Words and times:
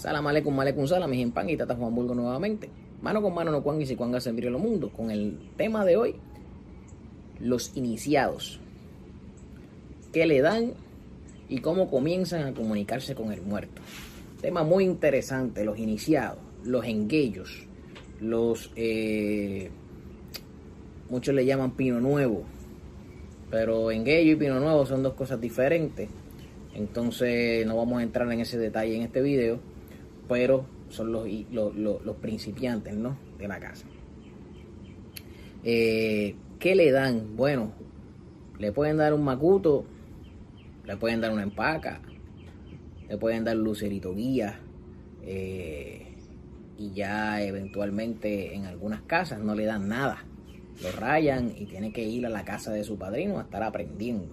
Salam 0.00 0.26
aleikum, 0.26 0.58
aleikum 0.58 0.88
salam, 0.88 1.12
pan 1.30 1.50
y 1.50 1.58
Tata 1.58 1.74
Juan 1.74 1.94
Burgo 1.94 2.14
nuevamente. 2.14 2.70
Mano 3.02 3.20
con 3.20 3.34
mano 3.34 3.50
no 3.50 3.62
cuan 3.62 3.82
y 3.82 3.84
si 3.84 3.96
cuan 3.96 4.18
se 4.18 4.32
los 4.32 4.58
mundo. 4.58 4.88
Con 4.88 5.10
el 5.10 5.38
tema 5.58 5.84
de 5.84 5.98
hoy, 5.98 6.14
los 7.38 7.76
iniciados. 7.76 8.60
¿Qué 10.10 10.24
le 10.24 10.40
dan 10.40 10.72
y 11.50 11.58
cómo 11.58 11.90
comienzan 11.90 12.44
a 12.44 12.54
comunicarse 12.54 13.14
con 13.14 13.30
el 13.30 13.42
muerto? 13.42 13.82
Tema 14.40 14.62
muy 14.62 14.84
interesante, 14.84 15.66
los 15.66 15.78
iniciados, 15.78 16.38
los 16.64 16.86
enguellos, 16.86 17.66
los... 18.22 18.72
Eh, 18.76 19.70
muchos 21.10 21.34
le 21.34 21.44
llaman 21.44 21.72
pino 21.72 22.00
nuevo, 22.00 22.44
pero 23.50 23.90
enguello 23.90 24.32
y 24.32 24.36
pino 24.36 24.60
nuevo 24.60 24.86
son 24.86 25.02
dos 25.02 25.12
cosas 25.12 25.38
diferentes. 25.42 26.08
Entonces 26.74 27.66
no 27.66 27.76
vamos 27.76 28.00
a 28.00 28.02
entrar 28.02 28.32
en 28.32 28.40
ese 28.40 28.56
detalle 28.56 28.96
en 28.96 29.02
este 29.02 29.20
video 29.20 29.69
pero 30.30 30.64
son 30.90 31.10
los, 31.10 31.26
los, 31.50 32.16
principiantes 32.18 32.94
¿no? 32.94 33.18
de 33.36 33.48
la 33.48 33.58
casa. 33.58 33.84
Eh, 35.64 36.36
¿Qué 36.60 36.76
le 36.76 36.92
dan? 36.92 37.36
Bueno, 37.36 37.72
le 38.60 38.70
pueden 38.70 38.98
dar 38.98 39.12
un 39.12 39.24
macuto, 39.24 39.84
le 40.86 40.96
pueden 40.96 41.20
dar 41.20 41.32
una 41.32 41.42
empaca, 41.42 42.00
le 43.08 43.18
pueden 43.18 43.42
dar 43.42 43.56
lucerito 43.56 44.14
guía, 44.14 44.60
eh, 45.22 46.14
y 46.78 46.92
ya 46.92 47.42
eventualmente 47.42 48.54
en 48.54 48.66
algunas 48.66 49.02
casas 49.02 49.40
no 49.40 49.56
le 49.56 49.64
dan 49.64 49.88
nada. 49.88 50.24
Lo 50.80 50.92
rayan 50.92 51.52
y 51.56 51.66
tiene 51.66 51.92
que 51.92 52.04
ir 52.04 52.24
a 52.24 52.30
la 52.30 52.44
casa 52.44 52.70
de 52.70 52.84
su 52.84 52.96
padrino 52.96 53.40
a 53.40 53.42
estar 53.42 53.64
aprendiendo. 53.64 54.32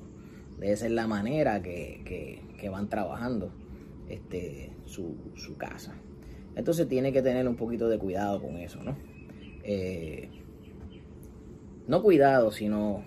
Debe 0.60 0.78
ser 0.78 0.92
la 0.92 1.08
manera 1.08 1.64
que, 1.64 2.44
que 2.56 2.70
van 2.70 2.88
trabajando 2.88 3.52
este, 4.10 4.72
su, 4.86 5.16
casa. 5.58 5.96
Entonces 6.56 6.88
tiene 6.88 7.12
que 7.12 7.22
tener 7.22 7.48
un 7.48 7.56
poquito 7.56 7.88
de 7.88 7.98
cuidado 7.98 8.42
con 8.42 8.58
eso, 8.58 8.84
¿no? 8.84 8.98
Eh, 9.64 10.30
no 11.88 12.02
cuidado, 12.02 12.52
sino 12.52 13.04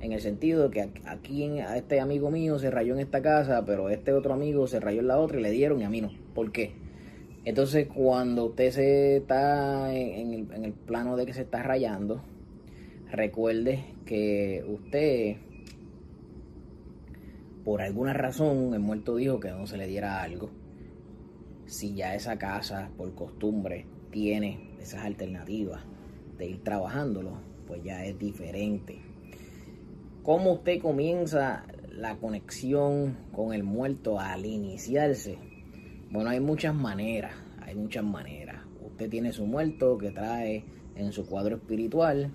en 0.00 0.12
el 0.12 0.20
sentido 0.20 0.68
de 0.68 0.70
que 0.70 1.00
aquí 1.06 1.44
a 1.60 1.76
este 1.76 2.00
amigo 2.00 2.30
mío 2.30 2.58
se 2.58 2.70
rayó 2.70 2.94
en 2.94 3.00
esta 3.00 3.20
casa, 3.20 3.64
pero 3.64 3.90
este 3.90 4.12
otro 4.12 4.32
amigo 4.32 4.66
se 4.66 4.80
rayó 4.80 5.00
en 5.00 5.08
la 5.08 5.18
otra 5.18 5.38
y 5.38 5.42
le 5.42 5.50
dieron 5.50 5.80
y 5.80 5.84
a 5.84 5.90
mí 5.90 6.00
no. 6.00 6.10
¿Por 6.34 6.52
qué? 6.52 6.72
Entonces 7.44 7.88
cuando 7.88 8.46
usted 8.46 8.70
se 8.70 9.16
está 9.16 9.94
en 9.94 10.34
el, 10.34 10.52
en 10.52 10.64
el 10.64 10.72
plano 10.72 11.16
de 11.16 11.26
que 11.26 11.32
se 11.32 11.42
está 11.42 11.62
rayando, 11.62 12.22
recuerde 13.10 13.84
que 14.04 14.64
usted 14.68 15.36
por 17.68 17.82
alguna 17.82 18.14
razón 18.14 18.72
el 18.72 18.80
muerto 18.80 19.16
dijo 19.16 19.40
que 19.40 19.50
no 19.50 19.66
se 19.66 19.76
le 19.76 19.86
diera 19.86 20.22
algo, 20.22 20.48
si 21.66 21.94
ya 21.94 22.14
esa 22.14 22.38
casa 22.38 22.90
por 22.96 23.14
costumbre 23.14 23.84
tiene 24.10 24.70
esas 24.80 25.04
alternativas 25.04 25.82
de 26.38 26.46
ir 26.46 26.64
trabajándolo, 26.64 27.42
pues 27.66 27.82
ya 27.84 28.06
es 28.06 28.18
diferente. 28.18 29.02
¿Cómo 30.22 30.52
usted 30.52 30.80
comienza 30.80 31.66
la 31.90 32.16
conexión 32.16 33.18
con 33.32 33.52
el 33.52 33.64
muerto 33.64 34.18
al 34.18 34.46
iniciarse? 34.46 35.36
Bueno, 36.10 36.30
hay 36.30 36.40
muchas 36.40 36.74
maneras, 36.74 37.34
hay 37.60 37.74
muchas 37.74 38.02
maneras. 38.02 38.62
Usted 38.82 39.10
tiene 39.10 39.30
su 39.30 39.44
muerto 39.44 39.98
que 39.98 40.10
trae 40.10 40.64
en 40.96 41.12
su 41.12 41.26
cuadro 41.26 41.56
espiritual 41.56 42.32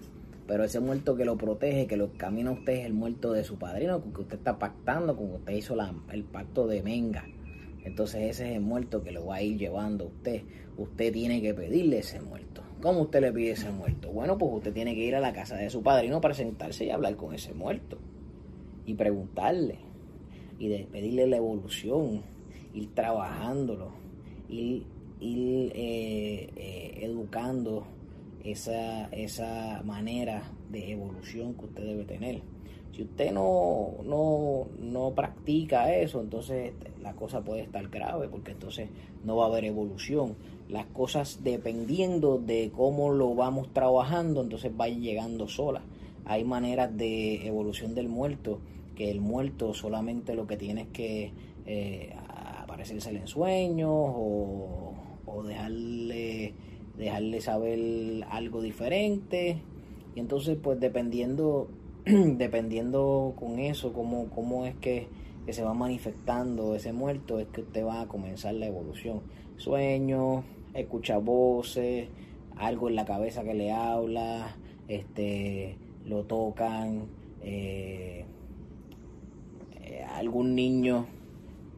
pero 0.47 0.63
ese 0.63 0.79
muerto 0.79 1.15
que 1.15 1.25
lo 1.25 1.37
protege, 1.37 1.87
que 1.87 1.95
lo 1.95 2.13
camina 2.13 2.49
a 2.49 2.53
usted 2.53 2.73
es 2.73 2.85
el 2.85 2.93
muerto 2.93 3.31
de 3.31 3.43
su 3.43 3.57
padrino, 3.57 4.03
que 4.13 4.21
usted 4.21 4.37
está 4.37 4.59
pactando, 4.59 5.15
con 5.15 5.29
que 5.29 5.35
usted 5.35 5.53
hizo 5.53 5.75
el 6.11 6.23
pacto 6.25 6.67
de 6.67 6.83
Menga. 6.83 7.25
Entonces 7.83 8.21
ese 8.23 8.49
es 8.49 8.55
el 8.55 8.61
muerto 8.61 9.03
que 9.03 9.11
lo 9.11 9.25
va 9.25 9.35
a 9.35 9.41
ir 9.41 9.57
llevando 9.57 10.05
usted. 10.05 10.43
Usted 10.77 11.13
tiene 11.13 11.41
que 11.41 11.53
pedirle 11.53 11.99
ese 11.99 12.21
muerto. 12.21 12.61
¿Cómo 12.81 13.01
usted 13.01 13.21
le 13.21 13.31
pide 13.31 13.51
ese 13.51 13.71
muerto? 13.71 14.11
Bueno, 14.11 14.37
pues 14.37 14.51
usted 14.53 14.73
tiene 14.73 14.95
que 14.95 15.05
ir 15.05 15.15
a 15.15 15.19
la 15.19 15.31
casa 15.31 15.55
de 15.55 15.69
su 15.69 15.81
padrino 15.81 16.19
para 16.19 16.33
sentarse 16.33 16.85
y 16.85 16.89
hablar 16.89 17.15
con 17.15 17.33
ese 17.33 17.53
muerto. 17.53 17.97
Y 18.85 18.95
preguntarle. 18.95 19.79
Y 20.59 20.67
de 20.67 20.87
pedirle 20.91 21.27
la 21.27 21.37
evolución. 21.37 22.21
Ir 22.73 22.93
trabajándolo. 22.93 23.91
Ir, 24.49 24.85
ir 25.19 25.71
eh, 25.75 26.49
eh, 26.55 26.99
educando 27.01 27.85
esa, 28.43 29.07
esa 29.07 29.81
manera 29.83 30.43
de 30.69 30.91
evolución 30.91 31.53
que 31.53 31.65
usted 31.65 31.83
debe 31.83 32.05
tener. 32.05 32.41
Si 32.91 33.01
usted 33.01 33.31
no, 33.31 33.95
no, 34.03 34.67
no 34.79 35.11
practica 35.15 35.95
eso, 35.95 36.21
entonces 36.21 36.73
la 37.01 37.13
cosa 37.13 37.41
puede 37.41 37.61
estar 37.61 37.87
grave, 37.89 38.27
porque 38.27 38.51
entonces 38.51 38.89
no 39.23 39.37
va 39.37 39.45
a 39.45 39.47
haber 39.47 39.65
evolución. 39.65 40.35
Las 40.69 40.85
cosas 40.87 41.39
dependiendo 41.43 42.37
de 42.37 42.71
cómo 42.75 43.11
lo 43.11 43.33
vamos 43.33 43.73
trabajando, 43.73 44.41
entonces 44.41 44.71
va 44.79 44.89
llegando 44.89 45.47
sola. 45.47 45.81
Hay 46.25 46.43
maneras 46.43 46.95
de 46.95 47.47
evolución 47.47 47.95
del 47.95 48.09
muerto, 48.09 48.59
que 48.95 49.09
el 49.09 49.21
muerto 49.21 49.73
solamente 49.73 50.35
lo 50.35 50.45
que 50.45 50.57
tiene 50.57 50.81
es 50.81 50.87
que 50.89 51.31
eh, 51.65 52.15
aparecerse 52.61 53.09
en 53.09 53.27
sueños 53.27 53.89
o, 53.89 54.92
o 54.92 54.92
dejarle 57.03 57.41
saber 57.41 58.25
algo 58.29 58.61
diferente. 58.61 59.61
Y 60.15 60.19
entonces, 60.19 60.57
pues 60.61 60.79
dependiendo, 60.79 61.69
dependiendo 62.05 63.33
con 63.37 63.59
eso, 63.59 63.93
cómo, 63.93 64.29
cómo 64.29 64.65
es 64.65 64.75
que, 64.75 65.07
se 65.49 65.61
va 65.61 65.73
manifestando 65.73 66.73
ese 66.73 66.93
muerto, 66.93 67.37
es 67.37 67.47
que 67.47 67.61
usted 67.61 67.85
va 67.85 68.01
a 68.01 68.07
comenzar 68.07 68.53
la 68.53 68.67
evolución. 68.67 69.21
Sueños, 69.57 70.45
escucha 70.73 71.17
voces, 71.17 72.07
algo 72.55 72.87
en 72.87 72.95
la 72.95 73.03
cabeza 73.03 73.43
que 73.43 73.53
le 73.53 73.73
habla, 73.73 74.55
este, 74.87 75.75
lo 76.05 76.23
tocan, 76.23 77.07
eh, 77.41 78.23
eh, 79.81 80.03
algún 80.13 80.55
niño 80.55 81.07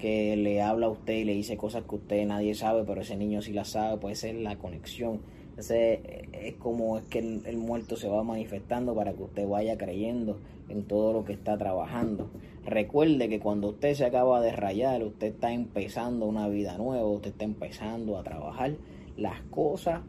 que 0.06 0.36
le 0.36 0.62
habla 0.62 0.86
a 0.86 0.90
usted 0.90 1.14
y 1.14 1.24
le 1.24 1.34
dice 1.34 1.58
cosas 1.58 1.84
que 1.90 1.96
usted 1.96 2.28
nadie 2.28 2.54
sabe, 2.54 2.84
pero 2.86 3.02
ese 3.02 3.18
niño 3.18 3.42
sí 3.42 3.54
las 3.54 3.70
sabe, 3.70 3.98
puede 3.98 4.14
ser 4.14 4.36
la 4.36 4.56
conexión. 4.56 5.22
Ese 5.58 6.30
es 6.32 6.54
como 6.58 7.00
es 7.00 7.06
que 7.06 7.18
el, 7.18 7.58
muerto 7.58 7.96
se 7.96 8.08
va 8.08 8.24
manifestando 8.24 8.94
para 8.94 9.14
que 9.14 9.24
usted 9.24 9.48
vaya 9.48 9.80
creyendo 9.80 10.38
en 10.70 10.84
todo 10.84 11.12
lo 11.12 11.26
que 11.26 11.34
está 11.34 11.58
trabajando. 11.58 12.30
Recuerde 12.64 13.30
que 13.30 13.40
cuando 13.40 13.70
usted 13.70 13.96
se 13.96 14.06
acaba 14.06 14.42
de 14.42 14.52
rayar, 14.52 15.02
usted 15.02 15.34
está 15.34 15.52
empezando 15.54 16.28
una 16.28 16.48
vida 16.50 16.78
nueva, 16.78 17.08
usted 17.08 17.32
está 17.32 17.46
empezando 17.46 18.20
a 18.20 18.24
trabajar 18.24 18.76
las 19.18 19.42
cosas 19.50 20.04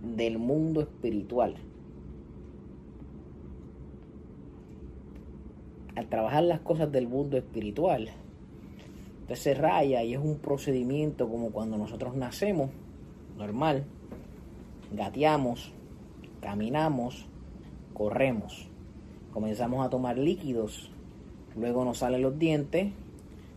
del 0.00 0.38
mundo 0.38 0.80
espiritual. 0.80 1.56
Al 5.96 6.08
trabajar 6.08 6.44
las 6.44 6.60
cosas 6.60 6.90
del 6.90 7.08
mundo 7.08 7.36
espiritual, 7.36 8.08
usted 9.28 9.42
se 9.42 9.52
raya 9.52 10.02
y 10.02 10.14
es 10.14 10.20
un 10.20 10.38
procedimiento 10.38 11.28
como 11.28 11.50
cuando 11.50 11.76
nosotros 11.76 12.16
nacemos, 12.16 12.70
normal, 13.36 13.84
gateamos, 14.90 15.70
caminamos, 16.40 17.26
corremos, 17.92 18.70
comenzamos 19.34 19.84
a 19.84 19.90
tomar 19.90 20.16
líquidos, 20.16 20.90
luego 21.54 21.84
nos 21.84 21.98
salen 21.98 22.22
los 22.22 22.38
dientes, 22.38 22.90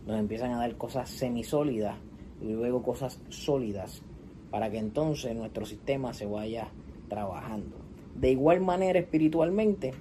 nos 0.06 0.18
empiezan 0.18 0.50
a 0.50 0.58
dar 0.58 0.76
cosas 0.76 1.08
semisólidas 1.08 1.96
y 2.42 2.52
luego 2.52 2.82
cosas 2.82 3.22
sólidas 3.30 4.02
para 4.50 4.70
que 4.70 4.76
entonces 4.76 5.34
nuestro 5.34 5.64
sistema 5.64 6.12
se 6.12 6.26
vaya 6.26 6.68
trabajando. 7.08 7.78
De 8.14 8.30
igual 8.30 8.60
manera 8.60 8.98
espiritualmente, 8.98 9.94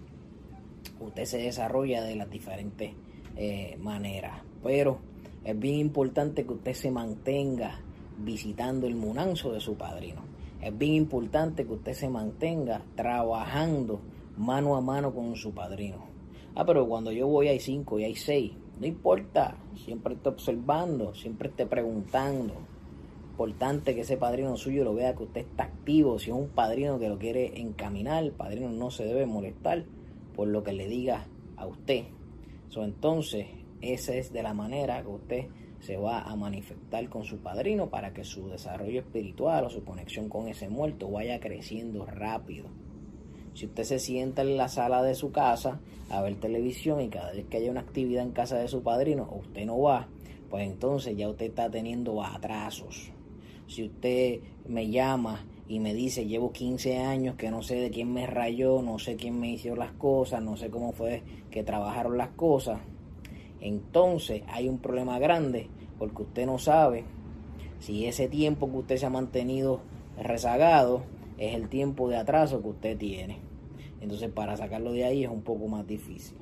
usted 0.99 1.23
se 1.23 1.37
desarrolla 1.37 2.03
de 2.03 2.17
las 2.17 2.29
diferentes 2.29 2.91
eh, 3.37 3.77
maneras, 3.79 4.41
pero 4.61 5.09
es 5.43 5.59
bien 5.59 5.75
importante 5.75 6.45
que 6.45 6.53
usted 6.53 6.73
se 6.73 6.91
mantenga 6.91 7.79
visitando 8.19 8.87
el 8.87 8.95
munanzo 8.95 9.51
de 9.51 9.59
su 9.59 9.75
padrino. 9.75 10.21
Es 10.61 10.77
bien 10.77 10.93
importante 10.93 11.65
que 11.65 11.73
usted 11.73 11.93
se 11.93 12.09
mantenga 12.09 12.83
trabajando 12.95 13.99
mano 14.37 14.75
a 14.75 14.81
mano 14.81 15.13
con 15.13 15.35
su 15.35 15.53
padrino. 15.53 16.05
Ah, 16.53 16.65
pero 16.65 16.87
cuando 16.87 17.11
yo 17.11 17.27
voy 17.27 17.47
hay 17.47 17.59
cinco 17.59 17.99
y 17.99 18.03
hay 18.03 18.15
seis. 18.15 18.51
No 18.79 18.85
importa, 18.85 19.57
siempre 19.75 20.13
esté 20.13 20.29
observando, 20.29 21.15
siempre 21.15 21.49
esté 21.49 21.65
preguntando. 21.65 22.53
Importante 23.31 23.95
que 23.95 24.01
ese 24.01 24.17
padrino 24.17 24.55
suyo 24.57 24.83
lo 24.83 24.93
vea 24.93 25.15
que 25.15 25.23
usted 25.23 25.41
está 25.41 25.63
activo. 25.63 26.19
Si 26.19 26.29
es 26.29 26.35
un 26.35 26.49
padrino 26.49 26.99
que 26.99 27.09
lo 27.09 27.17
quiere 27.17 27.59
encaminar, 27.59 28.23
el 28.23 28.31
padrino 28.31 28.69
no 28.69 28.91
se 28.91 29.05
debe 29.05 29.25
molestar 29.25 29.85
por 30.35 30.47
lo 30.47 30.63
que 30.63 30.73
le 30.73 30.87
diga 30.87 31.25
a 31.57 31.65
usted. 31.65 32.05
So, 32.69 32.83
entonces, 32.83 33.47
esa 33.81 34.13
es 34.15 34.31
de 34.31 34.43
la 34.43 34.53
manera 34.53 35.01
que 35.01 35.07
usted 35.07 35.47
se 35.79 35.97
va 35.97 36.21
a 36.21 36.35
manifestar 36.35 37.09
con 37.09 37.23
su 37.23 37.39
padrino 37.39 37.89
para 37.89 38.13
que 38.13 38.23
su 38.23 38.47
desarrollo 38.47 38.99
espiritual 38.99 39.65
o 39.65 39.69
su 39.69 39.83
conexión 39.83 40.29
con 40.29 40.47
ese 40.47 40.69
muerto 40.69 41.09
vaya 41.09 41.39
creciendo 41.39 42.05
rápido. 42.05 42.67
Si 43.53 43.65
usted 43.65 43.83
se 43.83 43.99
sienta 43.99 44.43
en 44.43 44.55
la 44.55 44.69
sala 44.69 45.03
de 45.03 45.15
su 45.15 45.31
casa 45.31 45.81
a 46.09 46.21
ver 46.21 46.35
televisión 46.35 47.01
y 47.01 47.09
cada 47.09 47.31
vez 47.31 47.45
que 47.47 47.57
haya 47.57 47.71
una 47.71 47.81
actividad 47.81 48.23
en 48.23 48.31
casa 48.31 48.57
de 48.57 48.67
su 48.67 48.83
padrino 48.83 49.27
usted 49.31 49.65
no 49.65 49.79
va, 49.79 50.07
pues 50.49 50.67
entonces 50.67 51.17
ya 51.17 51.29
usted 51.29 51.47
está 51.47 51.69
teniendo 51.69 52.23
atrasos. 52.23 53.11
si 53.67 53.85
usted 53.85 54.41
me 54.67 54.89
llama 54.89 55.45
y 55.67 55.79
me 55.79 55.93
dice, 55.93 56.25
llevo 56.27 56.51
15 56.51 56.97
años 56.97 57.35
que 57.35 57.49
no 57.49 57.63
sé 57.63 57.75
de 57.75 57.89
quién 57.89 58.11
me 58.11 58.27
rayó, 58.27 58.81
no 58.81 58.99
sé 58.99 59.15
quién 59.15 59.39
me 59.39 59.51
hizo 59.51 59.75
las 59.75 59.93
cosas, 59.93 60.43
no 60.43 60.57
sé 60.57 60.69
cómo 60.69 60.91
fue 60.91 61.23
que 61.49 61.63
trabajaron 61.63 62.17
las 62.17 62.31
cosas, 62.31 62.81
entonces 63.61 64.43
hay 64.47 64.67
un 64.67 64.79
problema 64.79 65.19
grande 65.19 65.69
porque 65.99 66.23
usted 66.23 66.45
no 66.45 66.57
sabe 66.57 67.05
si 67.79 68.05
ese 68.05 68.27
tiempo 68.27 68.69
que 68.69 68.77
usted 68.77 68.97
se 68.97 69.05
ha 69.05 69.09
mantenido 69.09 69.81
rezagado 70.17 71.03
es 71.37 71.55
el 71.55 71.69
tiempo 71.69 72.09
de 72.09 72.17
atraso 72.17 72.61
que 72.61 72.69
usted 72.69 72.97
tiene. 72.97 73.39
Entonces 74.01 74.29
para 74.31 74.57
sacarlo 74.57 74.91
de 74.91 75.05
ahí 75.05 75.23
es 75.23 75.29
un 75.29 75.41
poco 75.41 75.67
más 75.67 75.87
difícil. 75.87 76.37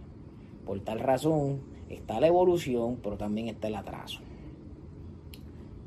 Por 0.66 0.80
tal 0.82 1.00
razón 1.00 1.62
está 1.90 2.20
la 2.20 2.28
evolución, 2.28 3.00
pero 3.04 3.18
también 3.18 3.50
está 3.50 3.68
el 3.68 3.76
atraso. 3.76 4.22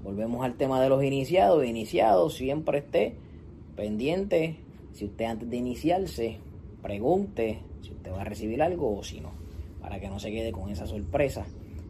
Volvemos 0.03 0.45
al 0.45 0.55
tema 0.55 0.83
de 0.83 0.89
los 0.89 1.05
iniciados. 1.05 1.65
Iniciados, 1.65 2.35
siempre 2.35 2.79
esté 2.79 3.17
pendiente. 3.77 4.57
Si 4.93 5.05
usted 5.05 5.25
antes 5.27 5.49
de 5.49 5.57
iniciarse, 5.57 6.39
pregunte 6.83 7.61
si 7.83 7.93
usted 7.93 8.13
va 8.13 8.23
a 8.23 8.25
recibir 8.25 8.63
algo 8.63 8.99
o 8.99 9.03
si 9.03 9.21
no. 9.21 9.31
Para 9.83 10.01
que 10.01 10.09
no 10.09 10.19
se 10.19 10.31
quede 10.31 10.53
con 10.53 10.71
esa 10.71 10.87
sorpresa 10.87 11.45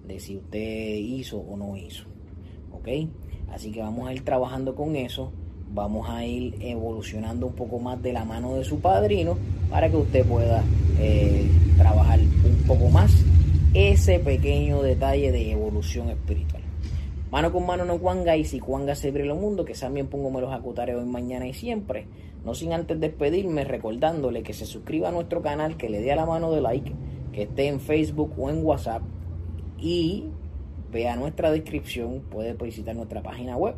de 0.05 0.19
si 0.19 0.37
usted 0.37 0.97
hizo 0.97 1.39
o 1.39 1.57
no 1.57 1.77
hizo. 1.77 2.07
¿Ok? 2.73 2.89
Así 3.53 3.71
que 3.71 3.81
vamos 3.81 4.09
a 4.09 4.13
ir 4.13 4.25
trabajando 4.25 4.75
con 4.75 4.97
eso. 4.97 5.33
Vamos 5.73 6.09
a 6.11 6.25
ir 6.27 6.57
evolucionando 6.61 7.47
un 7.47 7.55
poco 7.55 7.79
más 7.79 8.03
de 8.03 8.13
la 8.13 8.25
mano 8.25 8.57
de 8.57 8.65
su 8.65 8.81
padrino 8.81 9.39
para 9.71 9.89
que 9.89 9.97
usted 9.97 10.27
pueda 10.27 10.63
eh, 10.99 11.49
trabajar 11.79 12.19
un 12.21 12.67
poco 12.67 12.89
más 12.89 13.13
ese 13.73 14.19
pequeño 14.19 14.83
detalle 14.83 15.33
de 15.33 15.53
evolución 15.53 16.11
espiritual. 16.11 16.63
Mano 17.31 17.51
con 17.51 17.65
mano 17.65 17.87
no 17.87 17.99
cuanga 17.99 18.37
y 18.37 18.45
si 18.45 18.61
cuanga 18.61 18.95
se 18.95 19.09
abre 19.09 19.23
el 19.23 19.33
mundo, 19.33 19.65
que 19.65 19.73
también 19.73 20.09
pongo 20.09 20.31
me 20.31 20.43
los 20.43 20.53
acutaré 20.53 20.95
hoy, 20.95 21.07
mañana 21.07 21.47
y 21.47 21.55
siempre. 21.55 22.07
No 22.45 22.55
sin 22.55 22.75
antes 22.75 23.01
despedirme 23.01 23.65
recordándole 23.65 24.43
que 24.43 24.53
se 24.53 24.67
suscriba 24.67 25.09
a 25.09 25.13
nuestro 25.13 25.41
canal, 25.41 25.79
que 25.79 25.89
le 25.89 26.03
dé 26.03 26.13
a 26.13 26.17
la 26.17 26.27
mano 26.27 26.53
de 26.53 26.61
like, 26.61 26.93
que 27.33 27.43
esté 27.43 27.69
en 27.69 27.81
Facebook 27.81 28.33
o 28.39 28.51
en 28.51 28.65
WhatsApp 28.65 29.03
y 29.79 30.27
vea 30.91 31.17
nuestra 31.17 31.51
descripción, 31.51 32.21
puede 32.31 32.55
visitar 32.55 32.95
nuestra 32.95 33.23
página 33.23 33.57
web. 33.57 33.75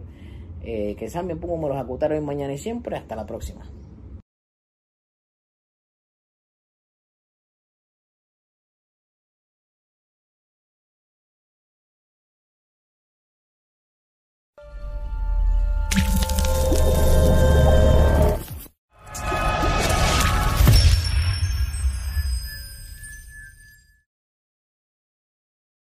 Eh, 0.67 0.97
que 0.99 1.09
también 1.09 1.39
pongo 1.39 1.59
me 1.59 1.69
los 1.69 1.77
hoy, 2.13 2.21
mañana 2.21 2.55
y 2.55 2.59
siempre. 2.59 2.97
Hasta 2.97 3.17
la 3.17 3.27
próxima. 3.27 3.67